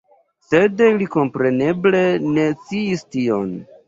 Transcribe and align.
Sed 0.45 0.79
ili 0.85 1.07
kompreneble 1.15 2.01
ne 2.31 2.47
sciis 2.63 3.05
tion. 3.17 3.53